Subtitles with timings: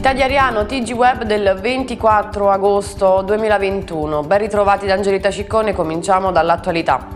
[0.00, 4.22] Di Ariano, TG Web del 24 agosto 2021.
[4.22, 7.06] Ben ritrovati da Angelita Ciccone, cominciamo dall'attualità.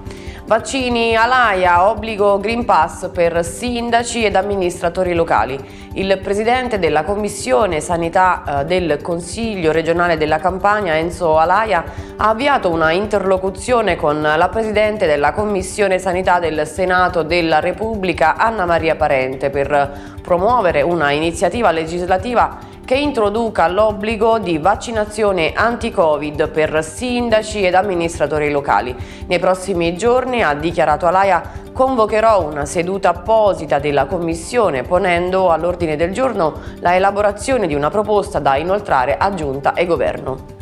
[0.47, 5.59] Vaccini Alaia, obbligo Green Pass per sindaci ed amministratori locali.
[5.95, 11.83] Il presidente della Commissione Sanità eh, del Consiglio regionale della Campania, Enzo Alaia,
[12.17, 18.67] ha avviato una interlocuzione con la presidente della Commissione Sanità del Senato della Repubblica, Anna
[18.67, 27.63] Maria Parente, per promuovere una iniziativa legislativa che introduca l'obbligo di vaccinazione anti-Covid per sindaci
[27.63, 28.95] ed amministratori locali.
[29.27, 31.43] Nei prossimi giorni, ha dichiarato Alaia,
[31.73, 38.39] convocherò una seduta apposita della Commissione ponendo all'ordine del giorno la elaborazione di una proposta
[38.39, 40.55] da inoltrare a Giunta e Governo.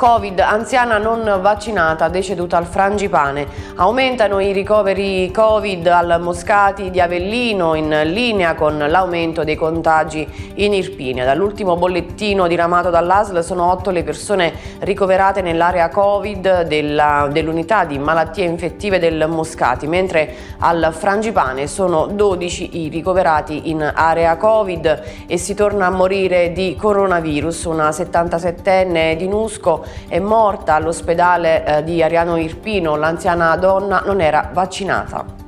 [0.00, 3.46] Covid, anziana non vaccinata deceduta al frangipane.
[3.80, 10.74] Aumentano i ricoveri Covid al Moscati di Avellino in linea con l'aumento dei contagi in
[10.74, 11.24] Irpinia.
[11.24, 18.98] Dall'ultimo bollettino diramato dall'ASL sono otto le persone ricoverate nell'area Covid dell'unità di malattie infettive
[18.98, 25.86] del Moscati, mentre al frangipane sono 12 i ricoverati in area Covid e si torna
[25.86, 27.64] a morire di coronavirus.
[27.64, 34.50] Una 77enne di Nusco è morta all'ospedale eh, di Ariano Irpino, l'anziana donna non era
[34.52, 35.39] vaccinata.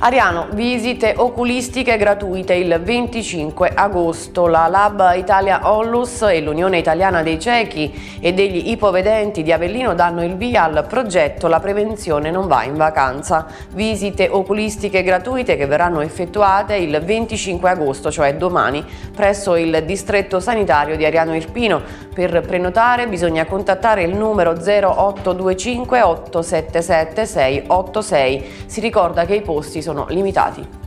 [0.00, 4.46] Ariano, visite oculistiche gratuite il 25 agosto.
[4.46, 10.22] La Lab Italia Onlus e l'Unione Italiana dei Ciechi e degli Ipovedenti di Avellino danno
[10.22, 13.46] il via al progetto La prevenzione non va in vacanza.
[13.72, 20.96] Visite oculistiche gratuite che verranno effettuate il 25 agosto, cioè domani, presso il distretto sanitario
[20.96, 21.82] di Ariano Irpino.
[22.14, 28.44] Per prenotare bisogna contattare il numero 0825 877 686.
[28.66, 30.86] Si ricorda che i posti sono limitati.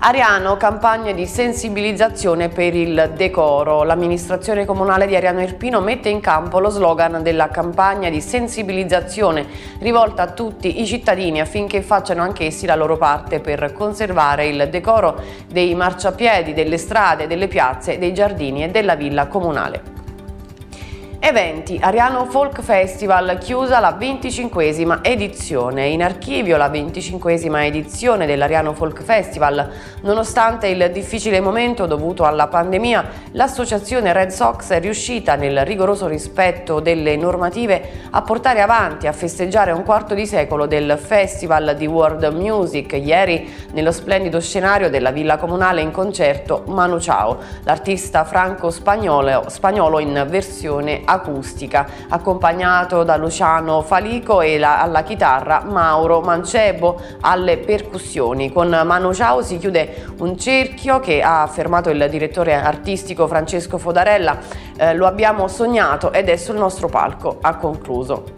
[0.00, 3.82] Ariano, campagne di sensibilizzazione per il decoro.
[3.82, 9.44] L'amministrazione comunale di Ariano Irpino mette in campo lo slogan della campagna di sensibilizzazione
[9.80, 15.20] rivolta a tutti i cittadini affinché facciano anch'essi la loro parte per conservare il decoro
[15.48, 19.97] dei marciapiedi, delle strade, delle piazze, dei giardini e della villa comunale.
[21.20, 25.88] Eventi, Ariano Folk Festival chiusa la 25esima edizione.
[25.88, 29.68] In archivio la 25esima edizione dell'Ariano Folk Festival.
[30.02, 36.78] Nonostante il difficile momento dovuto alla pandemia, l'associazione Red Sox è riuscita nel rigoroso rispetto
[36.78, 42.32] delle normative a portare avanti, a festeggiare un quarto di secolo del Festival di World
[42.32, 42.92] Music.
[42.92, 50.24] Ieri nello splendido scenario della Villa Comunale in concerto Manu Ciao, l'artista franco-spagnolo spagnolo in
[50.28, 58.52] versione acustica, accompagnato da Luciano Falico e la, alla chitarra Mauro Mancebo alle percussioni.
[58.52, 64.38] Con Mano Ciao si chiude un cerchio che ha affermato il direttore artistico Francesco Fodarella,
[64.76, 68.37] eh, lo abbiamo sognato ed è sul nostro palco, ha concluso.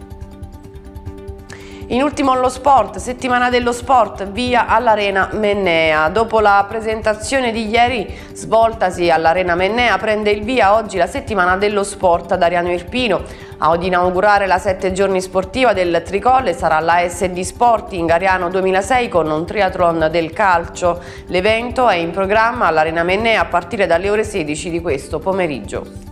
[1.91, 6.07] In ultimo allo sport, settimana dello sport, via all'Arena Mennea.
[6.07, 11.83] Dopo la presentazione di ieri, svoltasi all'Arena Mennea, prende il via oggi la settimana dello
[11.83, 13.21] sport ad Ariano Irpino.
[13.57, 19.29] Ad inaugurare la sette giorni sportiva del Tricolle sarà la SD Sporting Ariano 2006 con
[19.29, 21.01] un triathlon del calcio.
[21.25, 26.10] L'evento è in programma all'Arena Mennea a partire dalle ore 16 di questo pomeriggio.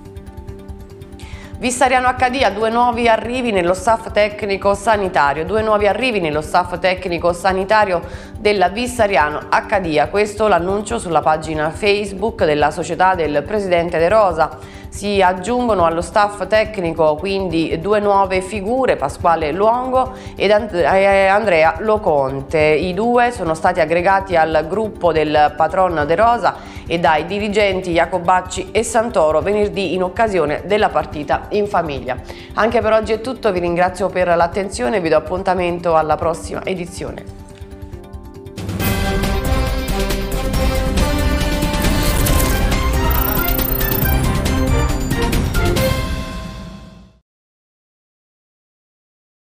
[1.59, 7.34] Vissariano HD due nuovi arrivi nello staff tecnico sanitario, due nuovi arrivi nello staff tecnico
[7.34, 8.02] sanitario
[8.38, 14.58] della Vissariano Accadia, questo l'annuncio sulla pagina Facebook della società del presidente De Rosa.
[14.88, 22.59] Si aggiungono allo staff tecnico quindi due nuove figure, Pasquale Luongo ed eh, Andrea Loconte.
[22.59, 26.56] I due sono stati aggregati al gruppo del patron De Rosa
[26.89, 32.18] e dai dirigenti Jacobacci e Santoro venerdì in occasione della partita in famiglia.
[32.56, 36.65] Anche per oggi è tutto, vi ringrazio per l'attenzione e vi do appuntamento alla prossima
[36.65, 37.38] edizione.